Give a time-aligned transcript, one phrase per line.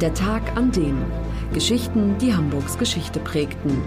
[0.00, 1.04] Der Tag an dem.
[1.52, 3.80] Geschichten, die Hamburgs Geschichte prägten.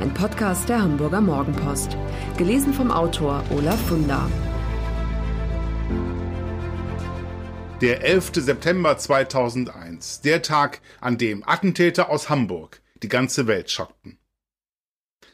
[0.00, 1.98] Ein Podcast der Hamburger Morgenpost.
[2.38, 4.26] Gelesen vom Autor Olaf Funder.
[7.82, 8.30] Der 11.
[8.36, 10.22] September 2001.
[10.22, 14.18] Der Tag, an dem Attentäter aus Hamburg die ganze Welt schockten.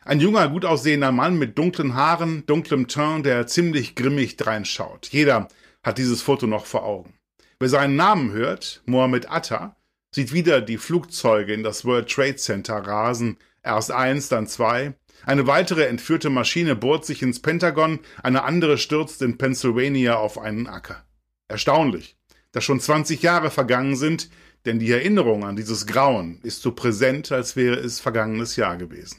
[0.05, 5.07] Ein junger, gut aussehender Mann mit dunklen Haaren, dunklem Teint, der ziemlich grimmig dreinschaut.
[5.07, 5.47] Jeder
[5.85, 7.15] hat dieses Foto noch vor Augen.
[7.61, 9.76] Wer seinen Namen hört, Mohammed Atta,
[10.17, 14.95] sieht wieder die Flugzeuge in das World Trade Center rasen, erst eins, dann zwei.
[15.27, 20.69] Eine weitere entführte Maschine bohrt sich ins Pentagon, eine andere stürzt in Pennsylvania auf einen
[20.69, 21.05] Acker.
[21.49, 22.17] Erstaunlich,
[22.53, 24.31] dass schon 20 Jahre vergangen sind,
[24.65, 29.19] denn die Erinnerung an dieses Grauen ist so präsent, als wäre es vergangenes Jahr gewesen.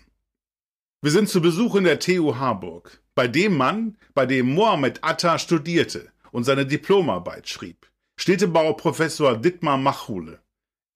[1.04, 5.38] Wir sind zu Besuch in der TU Harburg, bei dem Mann, bei dem Mohammed Atta
[5.38, 7.86] studierte und seine Diplomarbeit schrieb.
[8.16, 10.40] Städtebauprofessor Dittmar Machule.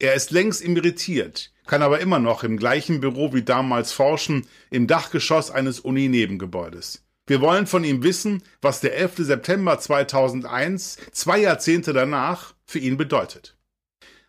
[0.02, 4.88] Er ist längst emeritiert, kann aber immer noch im gleichen Büro wie damals forschen, im
[4.88, 7.04] Dachgeschoss eines Uni-Nebengebäudes.
[7.28, 9.18] Wir wollen von ihm wissen, was der 11.
[9.18, 13.60] September 2001, zwei Jahrzehnte danach, für ihn bedeutet.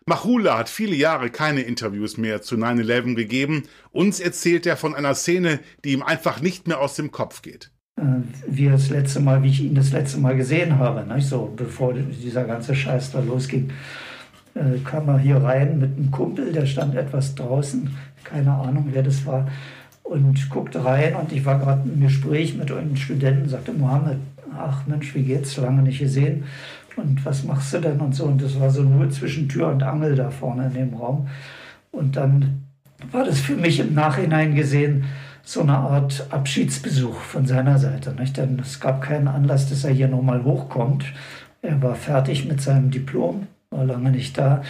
[0.05, 3.63] Machula hat viele Jahre keine Interviews mehr zu 9-11 gegeben.
[3.89, 7.71] Uns erzählt er von einer Szene, die ihm einfach nicht mehr aus dem Kopf geht.
[8.45, 11.27] Wie das letzte Mal, wie ich ihn das letzte Mal gesehen habe, nicht?
[11.27, 13.71] so bevor dieser ganze Scheiß da losging
[14.55, 17.89] äh, kam er hier rein mit einem Kumpel, der stand etwas draußen,
[18.23, 19.47] keine Ahnung, wer das war,
[20.03, 24.17] und guckte rein und ich war gerade im Gespräch mit einem Studenten, sagte Mohammed,
[24.57, 26.43] ach Mensch, wie geht's, lange nicht gesehen.
[26.95, 27.99] Und was machst du denn?
[27.99, 28.25] Und so.
[28.25, 31.27] Und das war so nur zwischen Tür und Angel da vorne in dem Raum.
[31.91, 32.63] Und dann
[33.11, 35.05] war das für mich im Nachhinein gesehen
[35.43, 38.37] so eine Art Abschiedsbesuch von seiner Seite, nicht?
[38.37, 41.05] denn es gab keinen Anlass, dass er hier nochmal hochkommt.
[41.61, 44.63] Er war fertig mit seinem Diplom war lange nicht da.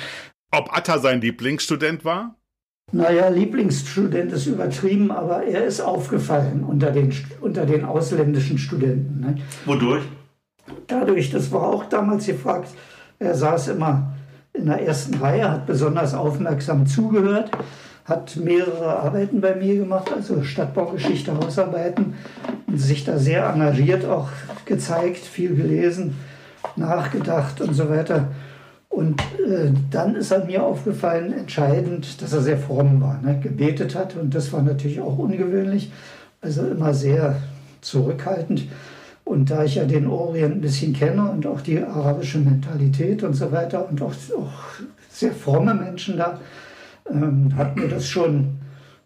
[0.51, 2.35] Ob Atta sein Lieblingsstudent war?
[2.91, 9.19] Naja, Lieblingsstudent ist übertrieben, aber er ist aufgefallen unter den, unter den ausländischen Studenten.
[9.19, 9.35] Ne?
[9.65, 10.03] Wodurch?
[10.87, 12.69] Dadurch, das war auch damals gefragt,
[13.19, 14.13] er saß immer
[14.53, 17.49] in der ersten Reihe, hat besonders aufmerksam zugehört,
[18.05, 22.13] hat mehrere Arbeiten bei mir gemacht, also Stadtbaugeschichte, Hausarbeiten
[22.67, 24.29] und sich da sehr engagiert auch
[24.65, 26.15] gezeigt, viel gelesen,
[26.75, 28.29] nachgedacht und so weiter.
[28.93, 33.39] Und äh, dann ist er mir aufgefallen, entscheidend, dass er sehr fromm war, ne?
[33.41, 34.15] gebetet hat.
[34.15, 35.91] Und das war natürlich auch ungewöhnlich,
[36.41, 37.37] also immer sehr
[37.81, 38.67] zurückhaltend.
[39.23, 43.33] Und da ich ja den Orient ein bisschen kenne und auch die arabische Mentalität und
[43.33, 44.53] so weiter und auch, auch
[45.09, 46.39] sehr fromme Menschen da,
[47.09, 48.59] ähm, hat mir das schon,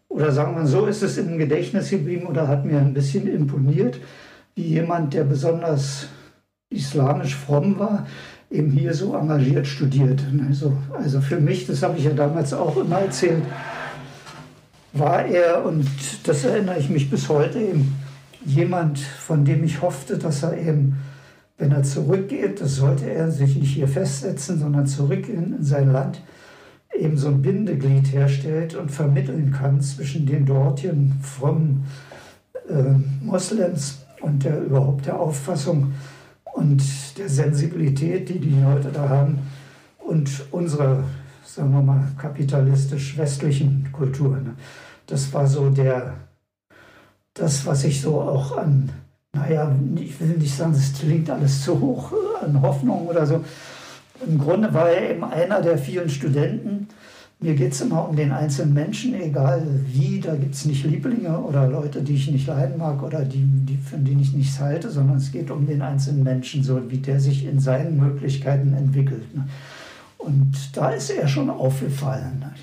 [0.09, 4.01] oder sagen wir so, ist es im Gedächtnis geblieben oder hat mir ein bisschen imponiert,
[4.53, 6.07] wie jemand, der besonders
[6.69, 8.05] islamisch fromm war,
[8.49, 10.23] eben hier so engagiert studiert.
[10.47, 13.43] Also, also für mich, das habe ich ja damals auch immer erzählt,
[14.93, 15.85] war er, und
[16.23, 17.95] das erinnere ich mich bis heute, eben
[18.45, 20.97] jemand, von dem ich hoffte, dass er eben,
[21.57, 25.91] wenn er zurückgeht, das sollte er sich nicht hier festsetzen, sondern zurück in, in sein
[25.91, 26.21] Land,
[26.97, 31.85] eben so ein Bindeglied herstellt und vermitteln kann zwischen den dortigen frommen
[32.69, 32.93] äh,
[33.23, 35.93] Moslems und der überhaupt der Auffassung,
[36.57, 36.81] und
[37.19, 39.39] der Sensibilität, die die Leute da haben
[39.99, 41.03] und unserer,
[41.45, 44.37] sagen wir mal, kapitalistisch-westlichen Kultur.
[44.37, 44.55] Ne?
[45.05, 46.15] Das war so der,
[47.35, 48.89] das, was ich so auch an,
[49.33, 53.45] naja, ich will nicht sagen, es klingt alles zu hoch, an Hoffnung oder so.
[54.25, 56.87] Im Grunde war er eben einer der vielen Studenten,
[57.39, 60.19] mir geht es immer um den einzelnen Menschen, egal wie.
[60.19, 63.77] Da gibt es nicht Lieblinge oder Leute, die ich nicht leiden mag oder die, die,
[63.77, 67.19] von denen ich nichts halte, sondern es geht um den einzelnen Menschen, so wie der
[67.19, 69.35] sich in seinen Möglichkeiten entwickelt.
[69.35, 69.47] Ne?
[70.17, 72.39] Und da ist er schon aufgefallen.
[72.39, 72.53] Ne?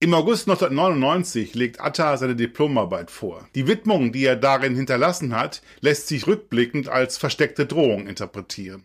[0.00, 3.48] Im August 1999 legt Atta seine Diplomarbeit vor.
[3.54, 8.84] Die Widmung, die er darin hinterlassen hat, lässt sich rückblickend als versteckte Drohung interpretieren.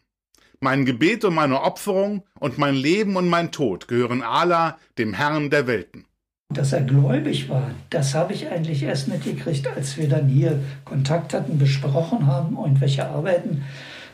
[0.64, 5.50] Mein Gebet und meine Opferung und mein Leben und mein Tod gehören Allah, dem Herrn
[5.50, 6.06] der Welten.
[6.54, 11.34] Dass er gläubig war, das habe ich eigentlich erst mitgekriegt, als wir dann hier Kontakt
[11.34, 13.64] hatten, besprochen haben und welche Arbeiten.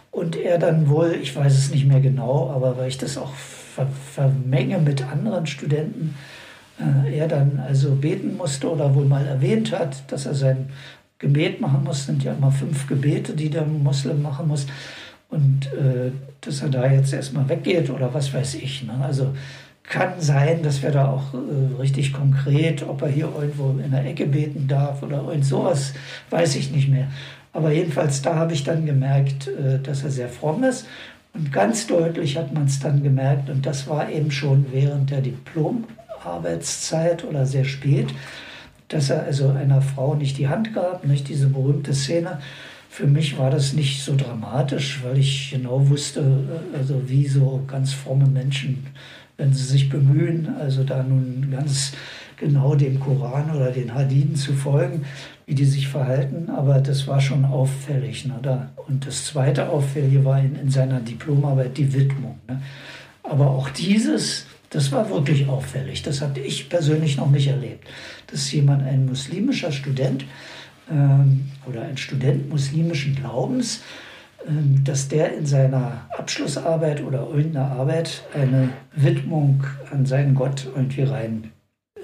[0.10, 3.34] Und er dann wohl, ich weiß es nicht mehr genau, aber weil ich das auch
[3.34, 6.16] ver vermenge mit anderen Studenten,
[6.80, 10.70] äh, er dann also beten musste oder wohl mal erwähnt hat, dass er sein
[11.20, 11.98] Gebet machen muss.
[11.98, 14.66] Das sind ja immer fünf Gebete, die der Muslim machen muss
[15.30, 18.84] und äh, dass er da jetzt erstmal weggeht oder was weiß ich.
[18.84, 18.94] Ne?
[19.02, 19.34] Also
[19.84, 24.06] kann sein, dass wir da auch äh, richtig konkret, ob er hier irgendwo in der
[24.06, 25.94] Ecke beten darf oder irgend sowas,
[26.30, 27.08] weiß ich nicht mehr.
[27.54, 30.86] Aber jedenfalls da habe ich dann gemerkt, äh, dass er sehr fromm ist
[31.34, 35.22] Und ganz deutlich hat man es dann gemerkt, und das war eben schon während der
[35.22, 38.08] Diplomarbeitszeit oder sehr spät,
[38.90, 42.40] dass er also einer Frau nicht die Hand gab, nicht diese berühmte Szene.
[42.98, 47.64] Für mich war das nicht so dramatisch, weil ich genau wusste, äh, also wie so
[47.68, 48.88] ganz fromme Menschen,
[49.38, 51.92] wenn sie sich bemühen, also da nun ganz
[52.38, 55.06] genau dem Koran oder den Hadithen zu folgen,
[55.46, 58.26] wie die sich verhalten, aber das war schon auffällig.
[58.26, 58.72] Ne, da.
[58.88, 62.40] Und das zweite Auffällige war in, in seiner Diplomarbeit die Widmung.
[62.48, 62.64] Ne.
[63.22, 66.02] Aber auch dieses, das war wirklich auffällig.
[66.02, 67.88] Das hatte ich persönlich noch nicht erlebt,
[68.26, 70.26] dass jemand, ein muslimischer Student
[71.66, 73.82] oder ein Student muslimischen Glaubens,
[74.48, 81.04] ähm, dass der in seiner Abschlussarbeit oder irgendeiner Arbeit eine Widmung an seinen Gott irgendwie
[81.04, 81.52] rein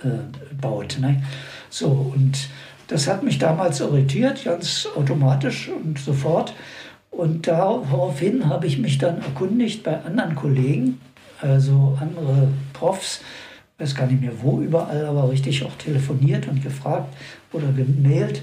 [0.03, 1.00] äh.
[1.00, 1.24] Ne?
[1.69, 2.50] So, und
[2.88, 6.53] das hat mich damals irritiert, ganz automatisch und sofort.
[7.12, 11.00] Und daraufhin habe ich mich dann erkundigt bei anderen Kollegen,
[11.41, 13.21] also andere Profs,
[13.77, 17.13] weiß gar nicht mehr wo überall, aber richtig auch telefoniert und gefragt
[17.51, 18.41] oder gemailt.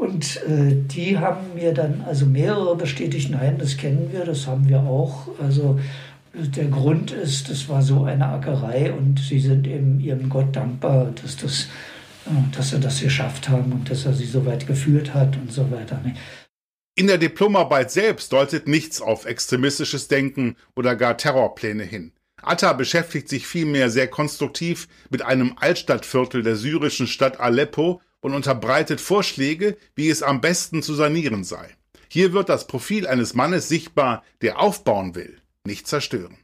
[0.00, 4.66] Und äh, die haben mir dann, also mehrere bestätigt, nein, das kennen wir, das haben
[4.66, 5.28] wir auch.
[5.38, 5.78] Also
[6.32, 11.12] der Grund ist, das war so eine Ackerei und sie sind eben ihrem Gott dankbar,
[11.22, 11.68] dass, das,
[12.24, 15.52] äh, dass sie das geschafft haben und dass er sie so weit geführt hat und
[15.52, 16.00] so weiter.
[16.02, 16.14] Ne?
[16.94, 22.12] In der Diplomarbeit selbst deutet nichts auf extremistisches Denken oder gar Terrorpläne hin.
[22.40, 29.00] Atta beschäftigt sich vielmehr sehr konstruktiv mit einem Altstadtviertel der syrischen Stadt Aleppo und unterbreitet
[29.00, 31.68] Vorschläge, wie es am besten zu sanieren sei.
[32.08, 36.38] Hier wird das Profil eines Mannes sichtbar, der aufbauen will nicht zerstören.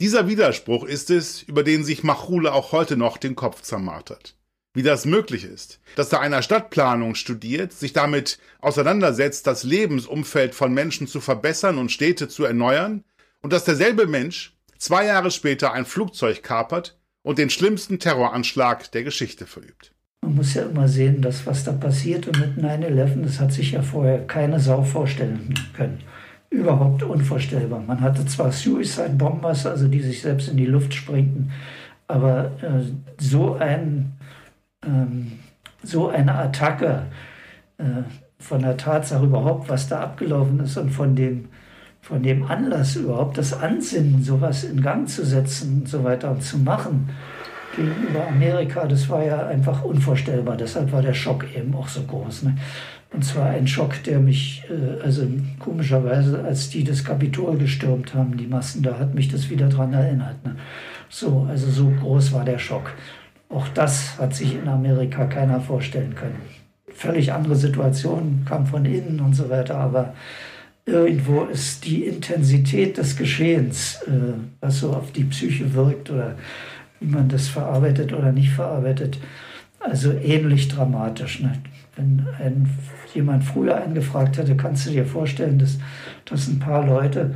[0.00, 4.36] Dieser Widerspruch ist es, über den sich Machule auch heute noch den Kopf zermartert.
[4.74, 10.72] Wie das möglich ist, dass er einer Stadtplanung studiert, sich damit auseinandersetzt, das Lebensumfeld von
[10.72, 13.04] Menschen zu verbessern und Städte zu erneuern,
[13.40, 19.04] und dass derselbe Mensch zwei Jahre später ein Flugzeug kapert und den schlimmsten Terroranschlag der
[19.04, 19.92] Geschichte verübt.
[20.20, 23.72] Man muss ja immer sehen, dass was da passiert und mit 9-11, das hat sich
[23.72, 25.98] ja vorher keine Sau vorstellen können
[26.50, 27.80] überhaupt unvorstellbar.
[27.80, 31.50] Man hatte zwar Suicide Bombers, also die sich selbst in die Luft sprengten,
[32.06, 32.82] aber äh,
[33.18, 34.14] so, ein,
[34.84, 35.32] ähm,
[35.82, 37.06] so eine Attacke
[37.76, 37.84] äh,
[38.38, 41.48] von der Tatsache überhaupt, was da abgelaufen ist und von dem,
[42.00, 46.42] von dem Anlass überhaupt, das Ansinnen, sowas in Gang zu setzen und so weiter und
[46.42, 47.10] zu machen
[47.78, 50.56] gegenüber Amerika, das war ja einfach unvorstellbar.
[50.56, 52.42] Deshalb war der Schock eben auch so groß.
[52.42, 52.56] Ne?
[53.14, 55.26] Und zwar ein Schock, der mich, äh, also
[55.58, 59.92] komischerweise, als die das Kapitol gestürmt haben, die Massen, da hat mich das wieder dran
[59.92, 60.44] erinnert.
[60.44, 60.56] Ne?
[61.08, 62.92] So, also so groß war der Schock.
[63.48, 66.36] Auch das hat sich in Amerika keiner vorstellen können.
[66.92, 70.14] Völlig andere Situation, kam von innen und so weiter, aber
[70.84, 76.36] irgendwo ist die Intensität des Geschehens, äh, was so auf die Psyche wirkt oder
[77.00, 79.18] wie man das verarbeitet oder nicht verarbeitet,
[79.80, 81.40] also ähnlich dramatisch.
[81.40, 81.52] Ne?
[81.96, 82.68] Wenn ein,
[83.14, 85.78] jemand früher einen gefragt hätte, kannst du dir vorstellen, dass,
[86.24, 87.34] dass ein paar Leute,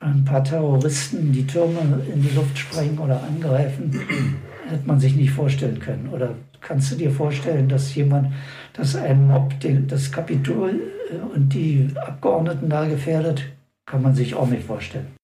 [0.00, 3.90] ein paar Terroristen die Türme in die Luft sprengen oder angreifen,
[4.68, 6.08] hätte man sich nicht vorstellen können.
[6.08, 8.32] Oder kannst du dir vorstellen, dass jemand,
[8.72, 10.80] dass ein Mob den, das Kapitol
[11.10, 13.44] äh, und die Abgeordneten da gefährdet?
[13.86, 15.14] Kann man sich auch nicht vorstellen.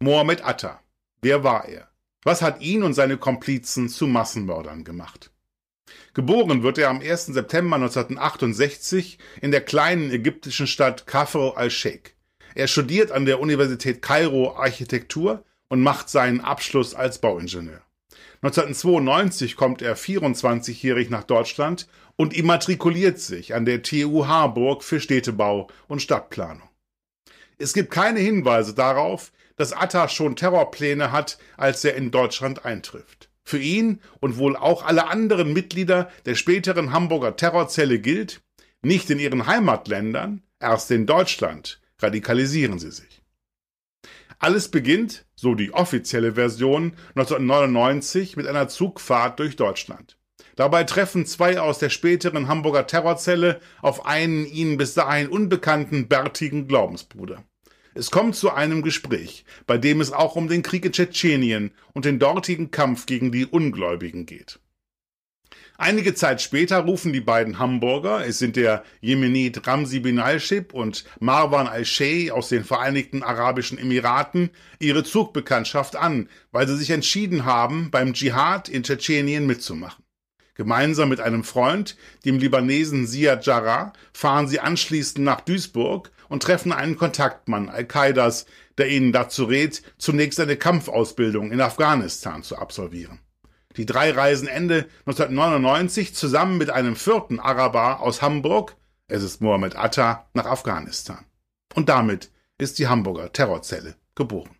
[0.00, 0.80] Mohammed Atta.
[1.20, 1.88] Wer war er?
[2.24, 5.30] Was hat ihn und seine Komplizen zu Massenmördern gemacht?
[6.14, 7.26] Geboren wird er am 1.
[7.26, 12.12] September 1968 in der kleinen ägyptischen Stadt Kafr al-Sheikh.
[12.54, 17.82] Er studiert an der Universität Kairo Architektur und macht seinen Abschluss als Bauingenieur.
[18.40, 25.68] 1992 kommt er 24-jährig nach Deutschland und immatrikuliert sich an der TU Harburg für Städtebau
[25.88, 26.68] und Stadtplanung.
[27.58, 33.30] Es gibt keine Hinweise darauf, dass Atta schon Terrorpläne hat, als er in Deutschland eintrifft.
[33.44, 38.40] Für ihn und wohl auch alle anderen Mitglieder der späteren Hamburger Terrorzelle gilt,
[38.82, 43.22] nicht in ihren Heimatländern, erst in Deutschland radikalisieren sie sich.
[44.38, 50.18] Alles beginnt, so die offizielle Version, 1999 mit einer Zugfahrt durch Deutschland.
[50.56, 56.68] Dabei treffen zwei aus der späteren Hamburger Terrorzelle auf einen ihnen bis dahin unbekannten bärtigen
[56.68, 57.42] Glaubensbruder.
[57.94, 62.04] Es kommt zu einem Gespräch, bei dem es auch um den Krieg in Tschetschenien und
[62.04, 64.58] den dortigen Kampf gegen die Ungläubigen geht.
[65.76, 71.04] Einige Zeit später rufen die beiden Hamburger, es sind der Jemenit Ramsi bin al-Shib und
[71.18, 77.90] Marwan al-Shay aus den Vereinigten Arabischen Emiraten, ihre Zugbekanntschaft an, weil sie sich entschieden haben,
[77.90, 80.03] beim Dschihad in Tschetschenien mitzumachen.
[80.54, 86.72] Gemeinsam mit einem Freund, dem Libanesen Ziad Jarrah, fahren sie anschließend nach Duisburg, und treffen
[86.72, 88.46] einen Kontaktmann Al-Qaidas,
[88.78, 93.20] der ihnen dazu rät, zunächst eine Kampfausbildung in Afghanistan zu absolvieren.
[93.76, 98.76] Die drei reisen Ende 1999 zusammen mit einem vierten Araber aus Hamburg,
[99.08, 101.24] es ist Mohammed Atta, nach Afghanistan.
[101.74, 104.53] Und damit ist die Hamburger Terrorzelle geboren.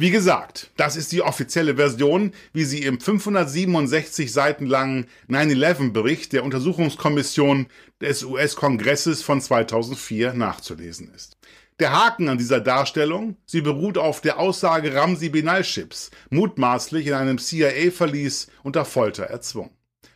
[0.00, 6.44] Wie gesagt, das ist die offizielle Version, wie sie im 567 Seiten langen 9-11-Bericht der
[6.44, 7.66] Untersuchungskommission
[8.00, 11.36] des US-Kongresses von 2004 nachzulesen ist.
[11.80, 17.38] Der Haken an dieser Darstellung, sie beruht auf der Aussage Ramsi Binalships, mutmaßlich in einem
[17.38, 19.72] CIA-Verlies unter Folter erzwungen.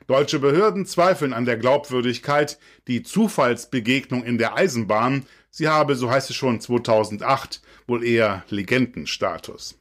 [0.06, 6.30] Deutsche Behörden zweifeln an der Glaubwürdigkeit, die Zufallsbegegnung in der Eisenbahn, sie habe, so heißt
[6.30, 9.78] es schon 2008, wohl eher Legendenstatus.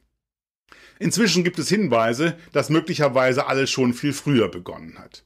[1.00, 5.24] Inzwischen gibt es Hinweise, dass möglicherweise alles schon viel früher begonnen hat.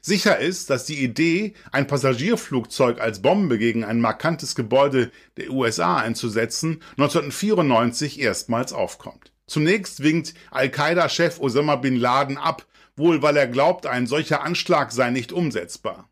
[0.00, 5.96] Sicher ist, dass die Idee, ein Passagierflugzeug als Bombe gegen ein markantes Gebäude der USA
[5.96, 9.32] einzusetzen, 1994 erstmals aufkommt.
[9.46, 15.10] Zunächst winkt Al-Qaida-Chef Osama bin Laden ab, wohl weil er glaubt, ein solcher Anschlag sei
[15.10, 16.10] nicht umsetzbar.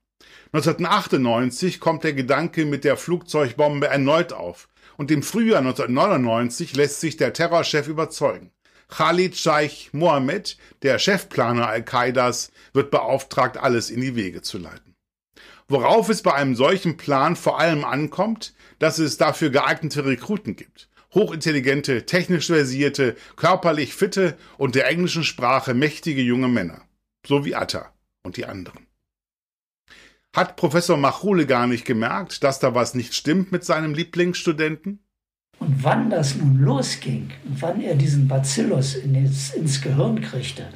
[0.54, 4.68] 1998 kommt der Gedanke mit der Flugzeugbombe erneut auf
[4.98, 8.50] und im Frühjahr 1999 lässt sich der Terrorchef überzeugen.
[8.88, 14.94] Khalid Scheich Mohammed, der Chefplaner Al-Qaidas, wird beauftragt, alles in die Wege zu leiten.
[15.68, 20.90] Worauf es bei einem solchen Plan vor allem ankommt, dass es dafür geeignete Rekruten gibt.
[21.14, 26.82] Hochintelligente, technisch versierte, körperlich fitte und der englischen Sprache mächtige junge Männer.
[27.26, 27.90] So wie Atta
[28.22, 28.86] und die anderen.
[30.34, 35.00] Hat Professor Machule gar nicht gemerkt, dass da was nicht stimmt mit seinem Lieblingsstudenten?
[35.58, 40.68] Und wann das nun losging, wann er diesen Bacillus in ins, ins Gehirn kriegte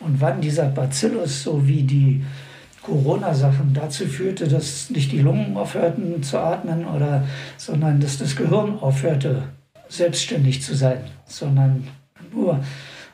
[0.00, 2.24] und wann dieser Bacillus so wie die
[2.82, 8.78] Corona-Sachen dazu führte, dass nicht die Lungen aufhörten zu atmen, oder, sondern dass das Gehirn
[8.80, 9.44] aufhörte,
[9.88, 11.86] selbstständig zu sein, sondern
[12.32, 12.64] nur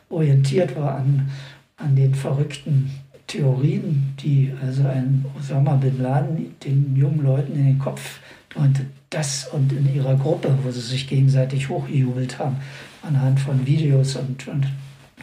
[0.08, 1.30] orientiert war an,
[1.76, 2.90] an den verrückten
[3.26, 8.20] Theorien, die also ein Osama bin Laden den jungen Leuten in den Kopf
[8.54, 8.80] und
[9.10, 12.56] das und in ihrer Gruppe, wo sie sich gegenseitig hochgejubelt haben,
[13.02, 14.66] anhand von Videos und, und,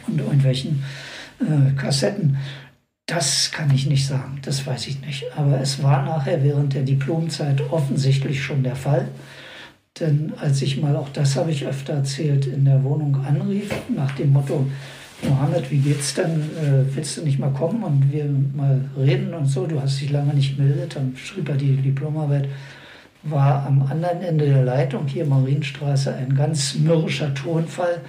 [0.06, 0.82] und irgendwelchen
[1.40, 2.36] äh, Kassetten,
[3.06, 5.24] das kann ich nicht sagen, das weiß ich nicht.
[5.36, 9.08] Aber es war nachher während der Diplomzeit offensichtlich schon der Fall.
[10.00, 14.12] Denn als ich mal, auch das habe ich öfter erzählt, in der Wohnung anrief, nach
[14.12, 14.66] dem Motto,
[15.28, 16.40] Mohammed, wie geht's denn?
[16.40, 19.66] Äh, willst du nicht mal kommen und wir mal reden und so?
[19.66, 20.96] Du hast dich lange nicht gemeldet.
[20.96, 22.48] Dann schrieb er die Diplomarbeit.
[23.22, 28.00] War am anderen Ende der Leitung, hier Marienstraße, ein ganz mürrischer Tonfall.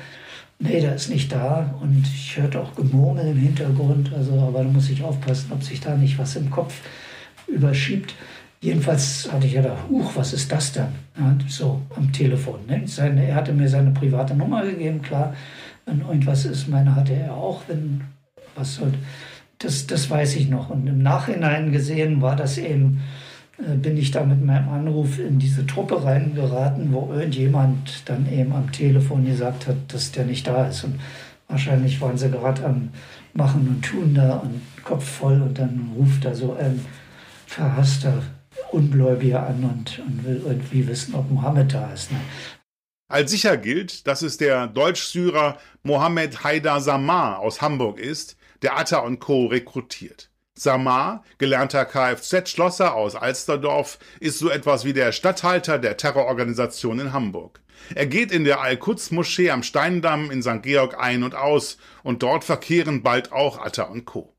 [0.60, 1.76] Nee, der ist nicht da.
[1.82, 4.12] Und ich hörte auch Gemurmel im Hintergrund.
[4.14, 6.82] Also, aber da muss ich aufpassen, ob sich da nicht was im Kopf
[7.48, 8.14] überschiebt.
[8.62, 10.88] Jedenfalls hatte ich ja da, huch, was ist das denn?
[11.18, 12.62] Ja, so am Telefon.
[12.68, 12.82] Ne?
[12.86, 15.36] Seine, er hatte mir seine private Nummer gegeben, klar.
[15.86, 18.02] Wenn irgendwas ist, meine hatte er auch, wenn
[18.56, 18.94] was soll.
[19.60, 20.70] Das, das weiß ich noch.
[20.70, 23.02] Und im Nachhinein gesehen war das eben,
[23.58, 28.52] äh, bin ich da mit meinem Anruf in diese Truppe reingeraten, wo irgendjemand dann eben
[28.54, 30.84] am Telefon gesagt hat, dass der nicht da ist.
[30.84, 31.00] Und
[31.48, 32.90] wahrscheinlich waren sie gerade am
[33.34, 36.80] Machen und Tun da und Kopf voll und dann ruft da so ein
[37.48, 38.24] verhasster
[38.72, 42.12] Ungläubiger an und, und will irgendwie wissen, ob Mohammed da ist.
[42.12, 42.18] Ne?
[43.08, 49.00] Als sicher gilt, dass es der Deutsch-Syrer Mohammed Haidar Samar aus Hamburg ist, der Atta
[49.00, 49.46] und Co.
[49.46, 50.32] rekrutiert.
[50.56, 57.62] Samar, gelernter Kfz-Schlosser aus Alsterdorf, ist so etwas wie der Statthalter der Terrororganisation in Hamburg.
[57.94, 60.64] Er geht in der Al-Quds-Moschee am Steindamm in St.
[60.64, 64.34] Georg ein und aus und dort verkehren bald auch Atta und Co.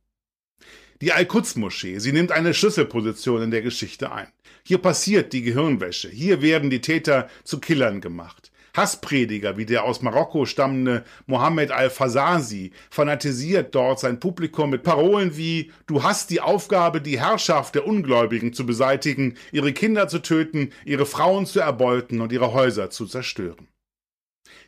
[1.02, 4.28] Die Al-Quds-Moschee, sie nimmt eine Schlüsselposition in der Geschichte ein.
[4.64, 8.50] Hier passiert die Gehirnwäsche, hier werden die Täter zu Killern gemacht.
[8.76, 15.72] Hassprediger wie der aus Marokko stammende Mohammed al-Fasasi fanatisiert dort sein Publikum mit Parolen wie
[15.86, 21.06] Du hast die Aufgabe, die Herrschaft der Ungläubigen zu beseitigen, ihre Kinder zu töten, ihre
[21.06, 23.68] Frauen zu erbeuten und ihre Häuser zu zerstören.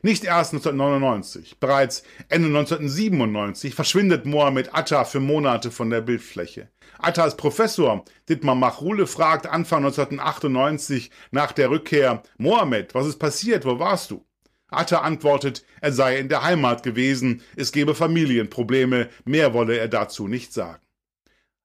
[0.02, 6.68] Nicht erst 1999, bereits Ende 1997 verschwindet Mohammed Atta für Monate von der Bildfläche.
[6.98, 13.78] Attas Professor Dietmar Machrule fragt Anfang 1998 nach der Rückkehr, Mohammed, was ist passiert, wo
[13.78, 14.24] warst du?
[14.70, 20.28] Atta antwortet, er sei in der Heimat gewesen, es gebe Familienprobleme, mehr wolle er dazu
[20.28, 20.82] nicht sagen.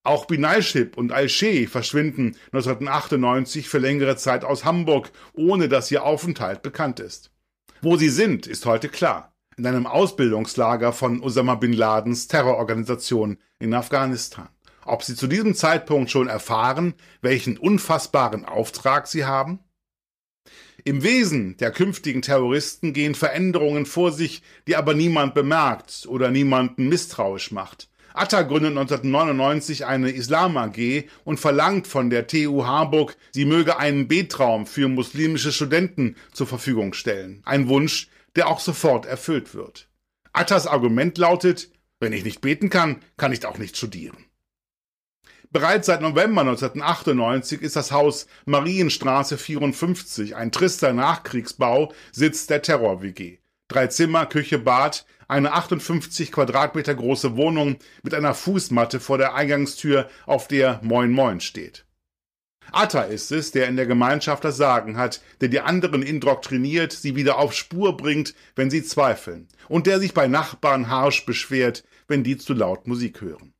[0.04, 6.62] Auch Binaiship und Al-Sheh verschwinden 1998 für längere Zeit aus Hamburg, ohne dass ihr Aufenthalt
[6.62, 7.33] bekannt ist.
[7.84, 9.36] Wo sie sind, ist heute klar.
[9.58, 14.48] In einem Ausbildungslager von Osama bin Ladens Terrororganisation in Afghanistan.
[14.86, 19.60] Ob sie zu diesem Zeitpunkt schon erfahren, welchen unfassbaren Auftrag sie haben?
[20.86, 26.88] Im Wesen der künftigen Terroristen gehen Veränderungen vor sich, die aber niemand bemerkt oder niemanden
[26.88, 27.90] misstrauisch macht.
[28.14, 34.08] Atta gründet 1999 eine Islam AG und verlangt von der TU Harburg, sie möge einen
[34.08, 37.42] Betraum für muslimische Studenten zur Verfügung stellen.
[37.44, 39.90] Ein Wunsch, der auch sofort erfüllt wird.
[40.32, 44.18] Attas Argument lautet, wenn ich nicht beten kann, kann ich auch nicht studieren.
[45.52, 53.38] Bereits seit November 1998 ist das Haus Marienstraße 54, ein trister Nachkriegsbau, Sitz der Terror-WG.
[53.68, 60.10] Drei Zimmer, Küche, Bad, eine 58 Quadratmeter große Wohnung mit einer Fußmatte vor der Eingangstür,
[60.26, 61.86] auf der Moin Moin steht.
[62.72, 67.16] Atta ist es, der in der Gemeinschaft das Sagen hat, der die anderen indoktriniert, sie
[67.16, 72.24] wieder auf Spur bringt, wenn sie zweifeln, und der sich bei Nachbarn harsch beschwert, wenn
[72.24, 73.54] die zu laut Musik hören.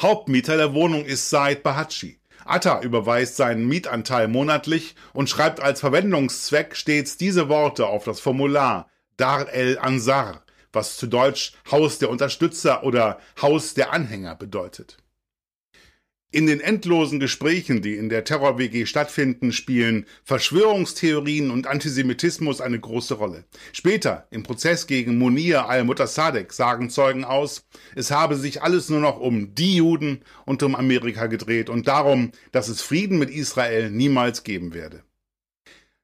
[0.00, 2.18] Hauptmieter der Wohnung ist Said Bahachi.
[2.48, 8.88] Atta überweist seinen Mietanteil monatlich und schreibt als Verwendungszweck stets diese Worte auf das Formular
[9.16, 14.98] Dar el Ansar, was zu Deutsch Haus der Unterstützer oder Haus der Anhänger bedeutet.
[16.32, 23.14] In den endlosen Gesprächen, die in der Terror-WG stattfinden, spielen Verschwörungstheorien und Antisemitismus eine große
[23.14, 23.44] Rolle.
[23.72, 27.64] Später, im Prozess gegen Munir al-Mutasadek, sagen Zeugen aus,
[27.94, 32.32] es habe sich alles nur noch um die Juden und um Amerika gedreht und darum,
[32.50, 35.05] dass es Frieden mit Israel niemals geben werde.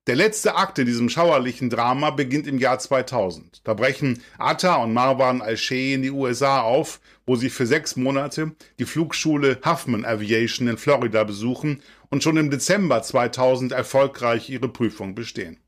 [0.08, 3.60] Der letzte Akt in diesem schauerlichen Drama beginnt im Jahr 2000.
[3.62, 8.50] Da brechen Atta und Marwan al-Sheh in die USA auf, wo sie für sechs Monate
[8.80, 15.14] die Flugschule Huffman Aviation in Florida besuchen und schon im Dezember 2000 erfolgreich ihre Prüfung
[15.14, 15.60] bestehen.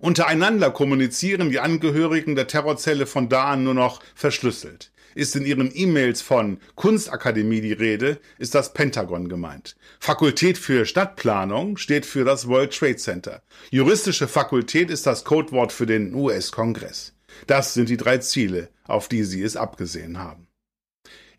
[0.00, 4.90] Untereinander kommunizieren die Angehörigen der Terrorzelle von da an nur noch verschlüsselt.
[5.14, 9.76] Ist in ihren E-Mails von Kunstakademie die Rede, ist das Pentagon gemeint.
[9.98, 13.42] Fakultät für Stadtplanung steht für das World Trade Center.
[13.70, 17.14] Juristische Fakultät ist das Codewort für den US-Kongress.
[17.46, 20.46] Das sind die drei Ziele, auf die sie es abgesehen haben.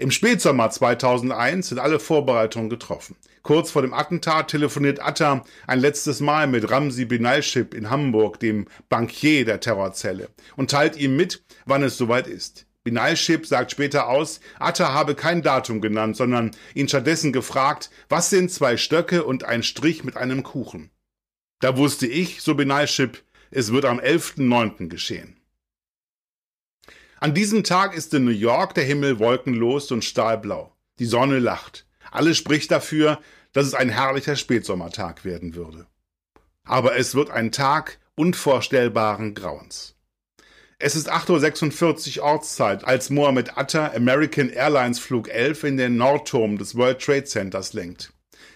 [0.01, 3.15] Im Spätsommer 2001 sind alle Vorbereitungen getroffen.
[3.43, 8.67] Kurz vor dem Attentat telefoniert Atta ein letztes Mal mit Ramsi Binalship in Hamburg, dem
[8.89, 12.65] Bankier der Terrorzelle, und teilt ihm mit, wann es soweit ist.
[12.84, 18.52] Binalship sagt später aus, Atta habe kein Datum genannt, sondern ihn stattdessen gefragt, was sind
[18.52, 20.89] zwei Stöcke und ein Strich mit einem Kuchen.
[21.60, 24.88] Da wusste ich, so Binalship, es wird am 11.9.
[24.88, 25.38] geschehen.
[27.20, 30.76] An diesem Tag ist in New York der Himmel wolkenlos und stahlblau.
[30.98, 31.86] Die Sonne lacht.
[32.10, 33.22] Alles spricht dafür,
[33.54, 35.86] dass es ein herrlicher Spätsommertag werden würde.
[36.63, 39.96] Aber es wird ein Tag unvorstellbaren Grauens.
[40.84, 46.58] Es ist 8.46 Uhr Ortszeit, als Mohammed Atta American Airlines Flug 11 in den Nordturm
[46.58, 48.13] des World Trade Centers lenkt.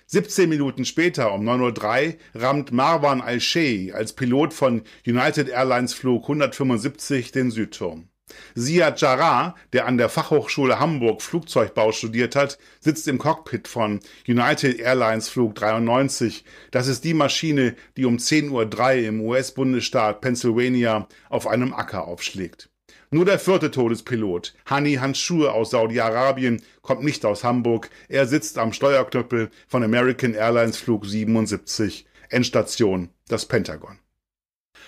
[0.07, 6.23] 17 Minuten später, um 9.03 Uhr, rammt Marwan al-Shei als Pilot von United Airlines Flug
[6.23, 8.09] 175 den Südturm.
[8.57, 14.79] Siad Jarrah, der an der Fachhochschule Hamburg Flugzeugbau studiert hat, sitzt im Cockpit von United
[14.79, 16.45] Airlines Flug 93.
[16.71, 22.69] Das ist die Maschine, die um 10.03 Uhr im US-Bundesstaat Pennsylvania auf einem Acker aufschlägt.
[23.11, 27.89] Nur der vierte Todespilot, Hani Hanschur aus Saudi-Arabien, kommt nicht aus Hamburg.
[28.07, 32.05] Er sitzt am Steuerknüppel von American Airlines Flug 77.
[32.29, 33.99] Endstation, das Pentagon.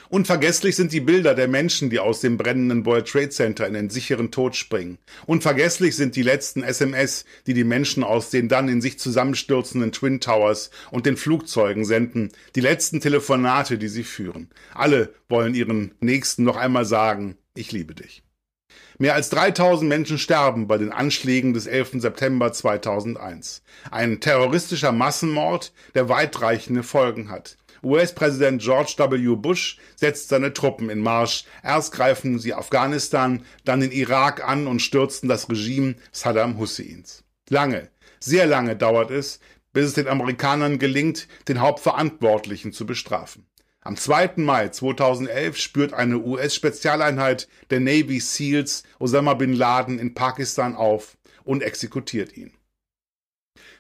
[0.09, 3.89] Unvergesslich sind die Bilder der Menschen, die aus dem brennenden World Trade Center in den
[3.89, 4.99] sicheren Tod springen.
[5.25, 10.21] Unvergesslich sind die letzten SMS, die die Menschen aus den dann in sich zusammenstürzenden Twin
[10.21, 14.49] Towers und den Flugzeugen senden, die letzten Telefonate, die sie führen.
[14.73, 18.23] Alle wollen ihren Nächsten noch einmal sagen, ich liebe dich.
[18.99, 22.01] Mehr als 3000 Menschen sterben bei den Anschlägen des 11.
[22.01, 23.61] September 2001.
[23.91, 27.57] Ein terroristischer Massenmord, der weitreichende Folgen hat.
[27.83, 29.35] US-Präsident George W.
[29.35, 31.45] Bush setzt seine Truppen in Marsch.
[31.63, 37.23] Erst greifen sie Afghanistan, dann den Irak an und stürzen das Regime Saddam Husseins.
[37.49, 39.39] Lange, sehr lange dauert es,
[39.73, 43.45] bis es den Amerikanern gelingt, den Hauptverantwortlichen zu bestrafen.
[43.81, 44.31] Am 2.
[44.37, 51.63] Mai 2011 spürt eine US-Spezialeinheit der Navy SEALs Osama bin Laden in Pakistan auf und
[51.63, 52.56] exekutiert ihn.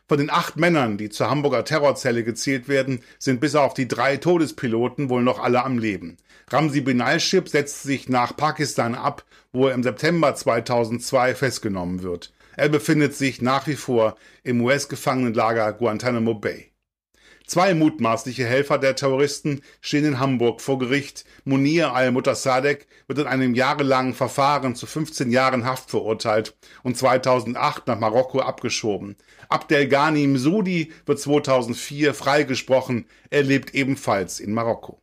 [0.07, 4.15] Von den acht Männern, die zur Hamburger Terrorzelle gezählt werden, sind bis auf die drei
[4.15, 6.17] Todespiloten wohl noch alle am Leben.
[6.49, 12.33] Ramsi Binalship setzt sich nach Pakistan ab, wo er im September 2002 festgenommen wird.
[12.55, 16.71] Er befindet sich nach wie vor im US-Gefangenenlager Guantanamo Bay.
[17.47, 21.23] Zwei mutmaßliche Helfer der Terroristen stehen in Hamburg vor Gericht.
[21.45, 27.99] Munir al-Mutasadek wird in einem jahrelangen Verfahren zu 15 Jahren Haft verurteilt und 2008 nach
[27.99, 29.15] Marokko abgeschoben.
[29.47, 33.05] Abdelghani Msoudi wird 2004 freigesprochen.
[33.29, 35.01] Er lebt ebenfalls in Marokko.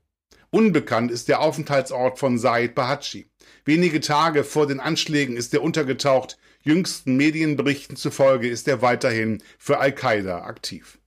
[0.51, 3.27] Unbekannt ist der Aufenthaltsort von Said Bahachi.
[3.65, 6.37] Wenige Tage vor den Anschlägen ist er untergetaucht.
[6.63, 10.99] Jüngsten Medienberichten zufolge ist er weiterhin für Al-Qaida aktiv.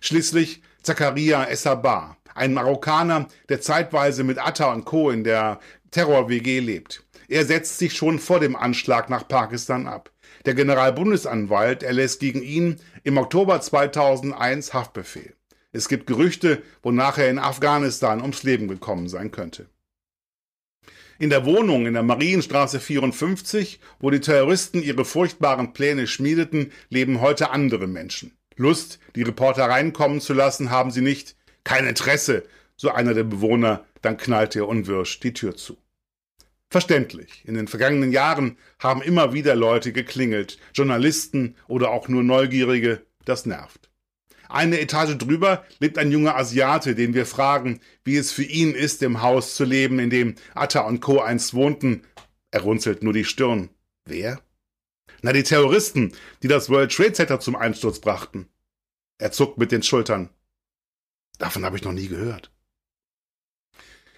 [0.00, 5.10] Schließlich Zakaria Essabar, ein Marokkaner, der zeitweise mit Atta und Co.
[5.10, 5.60] in der
[5.92, 7.04] Terror-WG lebt.
[7.28, 10.10] Er setzt sich schon vor dem Anschlag nach Pakistan ab.
[10.44, 15.34] Der Generalbundesanwalt erlässt gegen ihn im Oktober 2001 Haftbefehl.
[15.70, 19.66] Es gibt Gerüchte, wonach er in Afghanistan ums Leben gekommen sein könnte.
[21.20, 27.20] In der Wohnung in der Marienstraße 54, wo die Terroristen ihre furchtbaren Pläne schmiedeten, leben
[27.20, 28.36] heute andere Menschen.
[28.56, 31.36] Lust, die Reporter reinkommen zu lassen, haben sie nicht.
[31.64, 32.44] Kein Interesse,
[32.76, 35.78] so einer der Bewohner, dann knallt er unwirsch die Tür zu.
[36.70, 37.42] Verständlich.
[37.44, 43.44] In den vergangenen Jahren haben immer wieder Leute geklingelt, Journalisten oder auch nur Neugierige, das
[43.46, 43.90] nervt.
[44.48, 49.02] Eine Etage drüber lebt ein junger Asiate, den wir fragen, wie es für ihn ist,
[49.02, 51.20] im Haus zu leben, in dem Atta und Co.
[51.20, 52.02] einst wohnten.
[52.50, 53.70] Er runzelt nur die Stirn.
[54.04, 54.40] Wer?
[55.22, 58.48] Na, die Terroristen, die das World Trade Center zum Einsturz brachten.
[59.18, 60.30] Er zuckt mit den Schultern.
[61.38, 62.50] Davon habe ich noch nie gehört.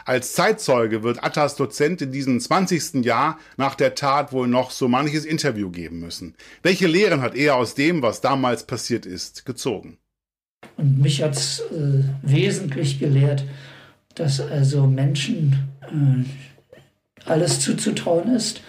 [0.06, 3.04] Als Zeitzeuge wird Attas Dozent in diesem 20.
[3.04, 6.34] Jahr nach der Tat wohl noch so manches Interview geben müssen.
[6.62, 9.98] Welche Lehren hat er aus dem, was damals passiert ist, gezogen?
[10.76, 13.44] Und mich hat es äh, wesentlich gelehrt,
[14.14, 18.62] dass also Menschen äh, alles zuzutrauen ist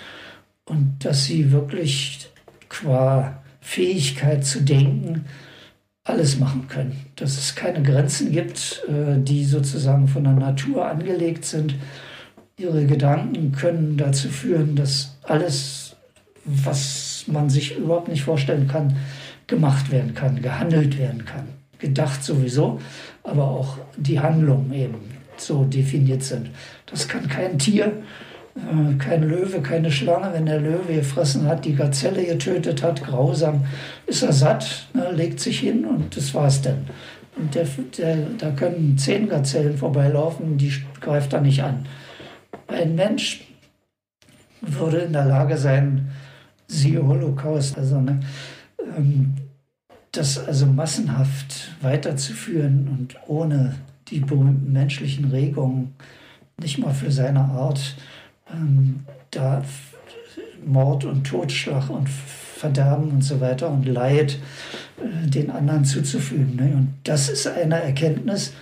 [0.66, 2.28] und dass sie wirklich
[2.70, 5.26] qua Fähigkeit zu denken
[6.06, 6.96] alles machen können.
[7.16, 11.76] Dass es keine Grenzen gibt, äh, die sozusagen von der Natur angelegt sind.
[12.58, 15.96] Ihre Gedanken können dazu führen, dass alles,
[16.46, 18.96] was man sich überhaupt nicht vorstellen kann,
[19.48, 21.48] gemacht werden kann, gehandelt werden kann.
[21.80, 22.80] Gedacht sowieso,
[23.24, 24.96] aber auch die Handlungen eben
[25.38, 26.52] so definiert sind.
[26.86, 27.92] Das kann kein Tier,
[29.00, 30.34] kein Löwe, keine Schlange.
[30.34, 33.66] Wenn der Löwe gefressen hat, die Gazelle getötet hat, grausam,
[34.08, 36.88] ist er satt, ne, legt sich hin und das war's dann.
[37.36, 37.66] Und der,
[37.98, 41.86] der, da können zehn Gazellen vorbeilaufen, die greift er nicht an.
[42.68, 43.46] Ein Mensch
[44.62, 46.12] würde in der Lage sein,
[46.68, 48.22] siehe Holocaust, also ne,
[48.98, 49.34] ähm,
[50.14, 53.76] das also massenhaft weiterzuführen und ohne
[54.08, 55.94] die berühmten menschlichen Regungen,
[56.58, 57.98] nicht mal für seine Art,
[58.56, 59.64] ähm, da
[60.66, 64.40] Mord und Totschlag und Verderben und so weiter und Leid
[64.98, 66.56] äh, den anderen zuzufügen.
[66.56, 66.74] Ne?
[66.76, 68.54] Und das ist eine Erkenntnis,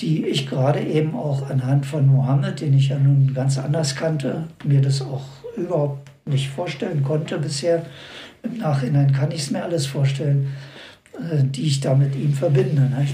[0.00, 4.48] die ich gerade eben auch anhand von Mohammed, den ich ja nun ganz anders kannte,
[4.64, 5.24] mir das auch
[5.56, 7.84] überhaupt nicht vorstellen konnte bisher.
[8.42, 10.48] Im Nachhinein kann ich es mir alles vorstellen,
[11.14, 12.82] äh, die ich da mit ihm verbinde.
[12.82, 13.06] Ne?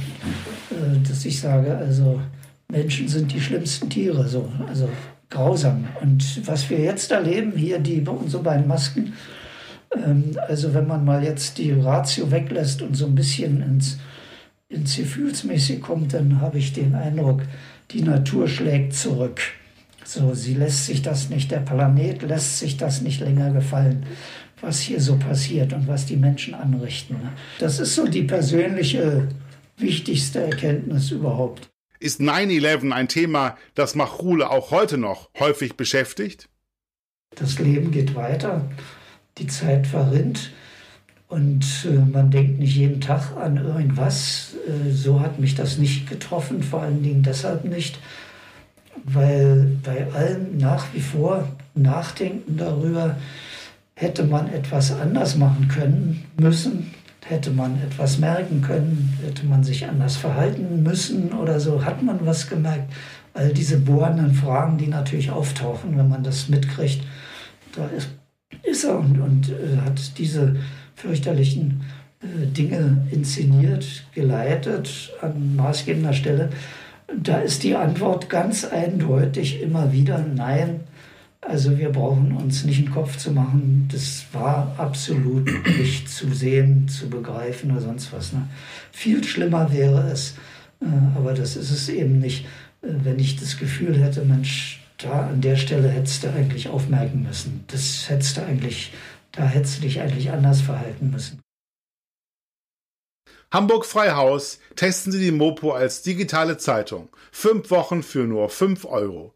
[0.70, 2.20] Äh, dass ich sage, also
[2.68, 4.26] Menschen sind die schlimmsten Tiere.
[4.26, 4.48] So.
[4.68, 4.88] Also
[5.31, 5.89] grausam.
[6.01, 9.15] Und was wir jetzt erleben, hier die, unsere beiden Masken,
[9.95, 13.99] ähm, also wenn man mal jetzt die Ratio weglässt und so ein bisschen ins,
[14.69, 17.43] ins Gefühlsmäßig kommt, dann habe ich den Eindruck,
[17.91, 19.41] die Natur schlägt zurück.
[20.05, 24.07] So, sie lässt sich das nicht, der Planet lässt sich das nicht länger gefallen,
[24.61, 27.17] was hier so passiert und was die Menschen anrichten.
[27.59, 29.29] Das ist so die persönliche
[29.77, 31.69] wichtigste Erkenntnis überhaupt.
[31.99, 36.49] Ist 9-11 ein Thema, das Machule auch heute noch häufig beschäftigt?
[37.35, 38.69] Das Leben geht weiter,
[39.39, 40.53] die Zeit verrinnt
[41.29, 44.55] und äh, man denkt nicht jeden Tag an irgendwas.
[44.67, 47.99] Äh, so hat mich das nicht getroffen, vor allen Dingen deshalb nicht,
[49.05, 53.17] weil bei allem nach wie vor Nachdenken darüber
[53.95, 56.95] hätte man etwas anders machen können müssen,
[57.29, 62.25] hätte man etwas merken können, hätte man sich anders verhalten müssen oder so, hat man
[62.25, 62.93] was gemerkt.
[63.35, 67.03] All diese bohrenden Fragen, die natürlich auftauchen, wenn man das mitkriegt,
[67.75, 68.09] da ist,
[68.62, 70.57] ist er und, und äh, hat diese
[70.95, 71.83] fürchterlichen
[72.23, 76.51] äh, Dinge inszeniert, geleitet an maßgebender Stelle.
[77.15, 80.81] Da ist die Antwort ganz eindeutig immer wieder Nein
[81.49, 83.89] also wir brauchen uns nicht einen Kopf zu machen.
[83.93, 88.33] Das war absolut nicht zu sehen, zu begreifen oder sonst was.
[88.33, 88.49] Ne?
[88.93, 90.35] Viel schlimmer wäre es,
[90.81, 92.47] äh, aber das ist es eben nicht,
[92.83, 97.23] äh, wenn ich das Gefühl hätte, Mensch, da an der Stelle hättest du eigentlich aufmerken
[97.23, 97.65] müssen.
[97.69, 98.93] Das hättest du eigentlich,
[99.33, 101.41] da hättest du dich eigentlich anders verhalten müssen.
[103.53, 107.09] Hamburg Freihaus testen Sie die Mopo als digitale Zeitung.
[107.31, 109.36] Fünf Wochen für nur fünf Euro.